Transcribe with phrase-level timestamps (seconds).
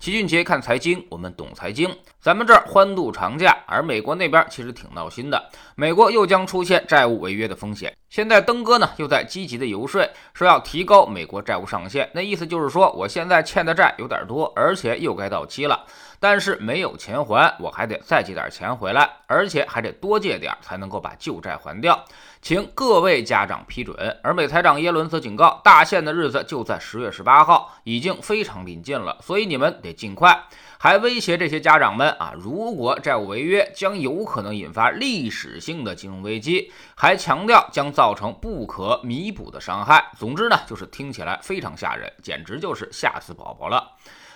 [0.00, 1.94] 齐俊杰看财经，我们懂财经。
[2.22, 5.50] 咱们这儿欢度长假，而美国那边其实挺闹心的。
[5.74, 7.94] 美国又将出现债务违约的风险。
[8.08, 10.02] 现在登哥呢又在积极的游说，
[10.32, 12.08] 说要提高美国债务上限。
[12.14, 15.84] 那意思就是说，我现在欠的债有点多，而且又该到期了，
[16.18, 22.02] 但是没有钱还，我还得再借点钱回来，而且还得多借点才能够把旧债还掉。
[22.42, 23.96] 请各位家长批准。
[24.22, 30.46] 而美财长耶伦则警告，大限的日子就在十月十八号，已经非常临近了，所以你们得尽快。
[30.78, 40.10] 还威胁这些家长们啊，如果债务违约，将有可能引发历史性的金融危机，还强调将造成不可弥补的伤害。
[40.16, 43.92] 总之呢，就是听起来非常吓人，简直就是吓死宝宝了。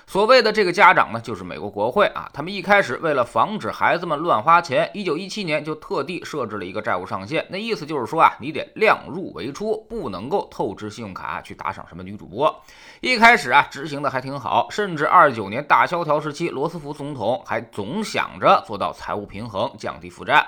[0.07, 2.31] 所谓的这个家长呢，就是美国国会啊。
[2.33, 7.45] 他们一开始为了防止孩子们乱花钱，一九一七年就特地设置了一个债务上限。
[7.49, 12.55] 那意思就是说啊，你得量入为出，不能够透支信用卡去打赏什么女主播。
[13.01, 20.47] 一开始啊，执行的还挺好，甚至二九年大萧条时期，罗斯福总统还总想着做到财务平衡，降低负债。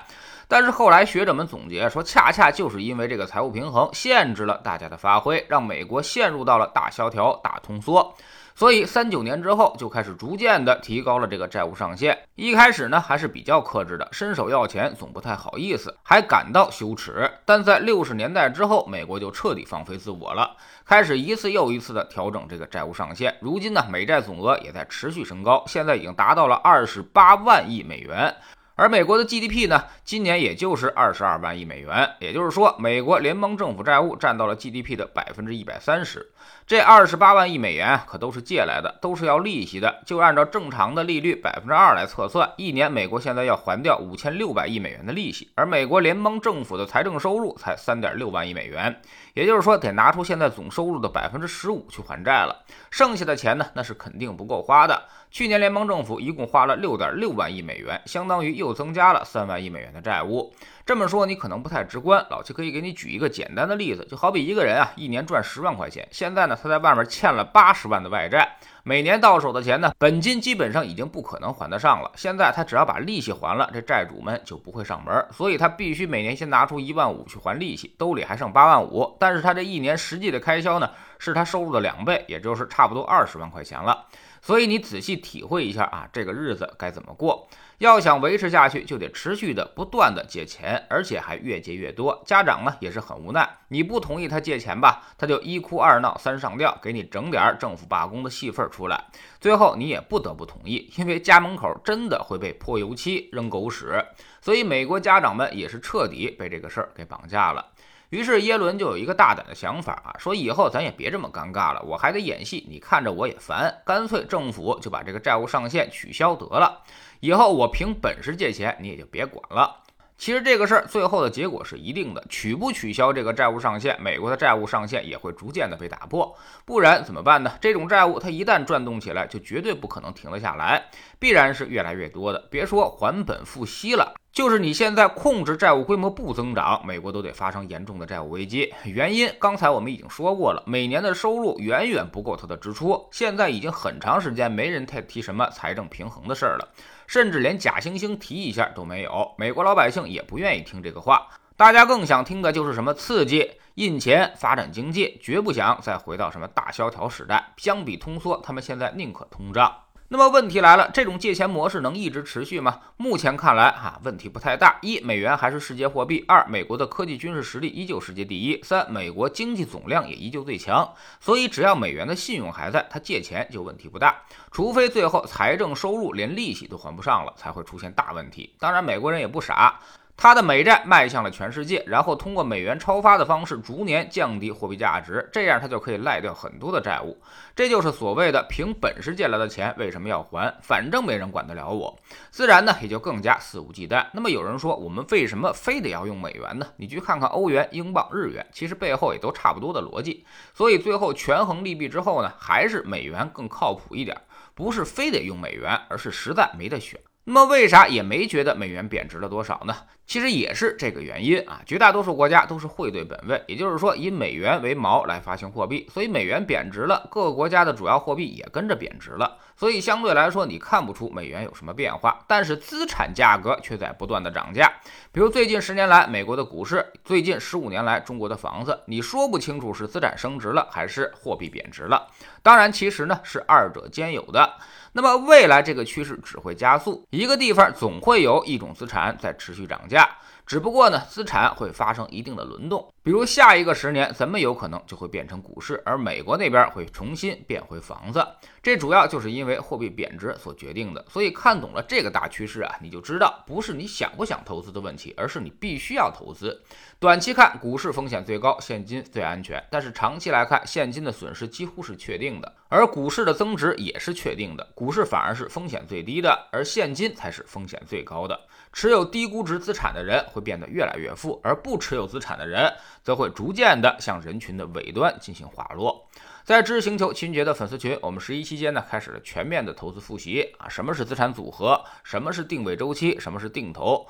[0.49, 8.15] 但是后来学者们总结说，恰恰就是因为这个财务平衡限制了大家的发挥，让美国陷入到了大萧条、大通缩。
[8.57, 12.19] 所以三九年之后就开始逐渐的提高了这个债务上限。
[12.37, 17.31] 一开始呢还是比较克制的，伸手要钱总不太好意思，还感到羞耻。
[17.45, 23.37] 但在六十年代之后，美国就彻底放飞自我了，开始一次又一次的调整这个债务上限。
[23.43, 28.34] 如今呢，美债总额也在持续升高，现在已经达到了二十八万亿美元。
[28.77, 36.31] 而美国的 GDP 呢，今年也就是二十二万亿美元，也就是说，美国联邦政府债务占到了 GDP 的百分之一百三十。
[36.67, 40.03] 这二十八万亿美元可都是借来的，都是要利息的。
[40.05, 45.49] 就按照正常的利率百分之二来测算，一年美国现在要还掉五千六百亿美元的利息。
[45.55, 48.95] 而美国联邦政府的财政收入才三点六万亿美元，
[49.33, 52.65] 也就是说，得拿出现在总收入的百分之十五去还债了。
[52.97, 55.03] 剩下的钱呢，那是肯定不够花的。
[55.31, 60.55] 去年联邦政府一共花了六点六万亿美元，相当于又增加了三万亿美元的债务。
[60.87, 68.56] 这么说你可能不太直观，老七可以给你举一个简单的例子，就好比一个人啊，一年赚十万块钱，现在呢他在外面欠了八十万的外债，
[68.89, 72.09] 每年到手的钱呢，本金基本上已经不可能还得上了。
[72.15, 79.17] 现在他只要把利息还了，这债主们就不会上门，所以他必须每年先拿出一万五去还利息，兜里还剩八万五。
[79.19, 80.89] 但是他这一年实际的开销呢，
[81.19, 84.07] 是他收入的两倍，也就是差不多二十万块钱了。
[84.41, 87.49] 所以你仔细体会一下啊，这个日子该怎么过？
[87.79, 92.23] 要想维持下去，就得持续的不断的借钱，而且还越借越多。
[92.25, 99.03] 家长呢也是很无奈，你不同意他借钱吧，他就一哭二闹三上吊，给你整点政府罢工的戏份出来。
[99.41, 104.04] 最后你也不得不同意，因为家门口真的会被泼油漆、扔狗屎。
[104.42, 107.72] 所以美国家长们也是彻底被这个事儿给绑架了。
[108.10, 116.82] 于是耶伦就有一个大胆的想法啊，说以后咱也别这么尴尬了，我还得演戏，你看着我也烦，干脆政府就把这个债务上限取消得了，
[117.20, 119.82] 以后我凭本事借钱，你也就别管了。
[120.19, 126.34] 其实这个事儿最后的结果是一定的，取不取消这个债务上限，美国的债务上限也会逐渐的被打破，
[126.65, 127.53] 不然怎么办呢？
[127.60, 130.87] 这种债务它一旦转动起来，就绝对不可能停得下来，
[131.19, 134.15] 必然是越来越多的，别说还本付息了。
[134.37, 138.71] 就是你现在控制债务规模不增长，美国都得发生严重的债务危机。
[138.85, 143.09] 原因刚才我们已经说过了，每年的收入远远不够它的支出。
[143.11, 146.69] 现在已经很长时间没人太提什么财政平衡的事儿了，
[147.07, 149.35] 甚至连假惺惺提一下都没有。
[149.39, 151.27] 美国老百姓也不愿意听这个话，
[151.57, 157.55] 大家更想听的就是什么刺激、印钱、发展经济，绝不想再回到什么大萧条时代。
[157.57, 159.75] 相比通缩，他们现在宁可通胀。
[160.09, 162.78] 那么问题来了，这种借钱模式能一直持续吗？
[162.97, 164.78] 目前看来，哈，问题不太大。
[164.81, 170.89] 一，美元还是世界货币；二，美国的科技军事实力依旧世界第一；三，美国经济总量也依旧最强。
[171.19, 174.22] 所以，只要美元的信用还在，他借钱就问题不大。
[174.53, 178.55] 除非最后财政收入连利息都还不上了，才会出现大问题。
[178.61, 179.81] 当然，美国人也不傻。
[180.19, 187.21] 他的美债迈向了全世界，然后通过美元超发的方式逐年降低货币价值，这样他就可以赖掉很多的债务。
[187.54, 190.53] 这就是所谓的凭本事借来的钱为什么要还？
[190.62, 191.94] 反正没人管得了我，
[192.31, 194.06] 自然呢也就更加肆无忌惮。
[194.12, 196.67] 那么有人说，我们为什么非得要用美元呢？
[196.79, 200.25] 你去看看欧元、英镑、日元，其实背后也都差不多的逻辑。
[200.55, 204.17] 所以最后权衡利弊之后呢，还是美元更靠谱一点，
[204.55, 206.99] 不是非得用美元，而是实在没得选。
[207.29, 209.75] 那么为啥也没觉得美元贬值了多少呢？
[210.06, 211.61] 其实也是这个原因啊。
[211.67, 219.38] 绝大多数国家都是汇兑本位，也就是说以美元为锚来发行货币，所以美元贬值了，各个国家的主要货币也跟着贬值了。
[219.58, 224.70] 所以相对来说，你看不出美元有什么变化，但是资产价格却在不断的涨价。
[225.11, 232.06] 比如最近十年来美国的股市，最近十五年来中国的房子，你说不清楚是资产升值了还是货币贬值了。
[232.43, 234.56] 当然，其实呢是二者兼有的。
[234.93, 239.95] 那么未来这个趋势只会加速，一个地方总会有一种资产在持续涨价。
[239.96, 240.08] Yeah.
[240.46, 248.25] 只不过呢，资产会发生一定的轮动，比如下一个十年，咱们有可能就会变成股市，而美国那边会重新变回房子。
[248.62, 251.04] 这主要就是因为货币贬值所决定的。
[251.08, 256.62] 所以看懂了这个大趋势啊，你就知道不是你想不想投资的问题，而是你必须要投资。
[257.00, 264.64] 短期看，股市风险最高，现金最安全；但是长期来看，现金的损失几乎是确定的，而股市的增值也是确定的。
[264.76, 268.38] 股市反而是风险最低的，而现金才是风险最高的。
[268.72, 272.71] 持有低估值资产的人会变得越来越富，而不持有资产的人
[273.03, 276.06] 则会逐渐的向人群的尾端进行滑落。
[276.44, 284.06] 在知识星球秦杰的粉丝群，我们十一期间呢开始了全面的投资复习啊，什么是资产组合，什么是定位周期，什么是定投。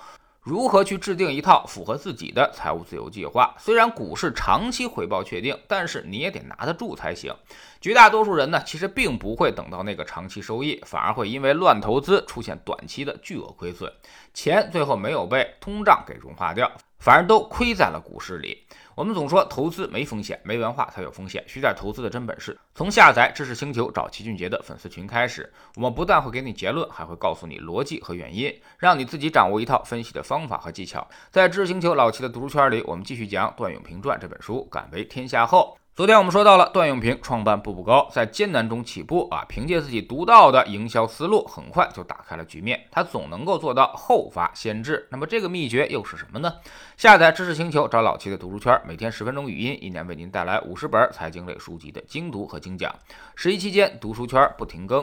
[0.47, 3.53] 如何去制定一套符合自己的财务自由计划？
[3.59, 7.35] 虽然股市长期回报确定，但是你也得拿得住才行。
[7.81, 13.93] 绝大多数人呢，其实并不会等到那个长期收益，反而会因为乱投资出现短期的巨额亏损，
[14.33, 16.71] 钱最后没有被通胀给融化掉，
[17.01, 18.69] 反而都亏在了股市里。
[18.97, 21.45] 我们总说投资没风险，没文化才有风险。
[21.47, 25.53] 学点投资的真本事，从下载知识星球找齐俊杰的粉丝群开始。
[25.75, 31.07] 我们不但会给你结论，还会告诉你逻辑和原因，让你自己掌握一套分析的方法和技巧。
[31.31, 34.65] 在知识星球老齐的读书圈里，我们继续讲《段永平传》这本书。
[34.73, 35.77] 敢为天下后。
[35.97, 42.87] 昨天我们说到了段永平创办步步高，在艰难中起步啊，凭借自己独到的营销思路，很快就打开了局面。
[42.91, 45.09] 他总能够做到后发先至。
[45.11, 46.53] 那么这个秘诀又是什么呢？
[46.99, 52.95] 下载知识星球，找老齐的读书圈，每天十分钟语音，一年为您带来五十本财经类书籍的精读和精讲。
[53.35, 55.03] 十一期间，读书圈不停更。